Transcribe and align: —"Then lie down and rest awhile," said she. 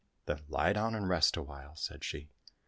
—"Then 0.25 0.39
lie 0.47 0.73
down 0.73 0.95
and 0.95 1.07
rest 1.07 1.37
awhile," 1.37 1.75
said 1.75 2.03
she. 2.03 2.31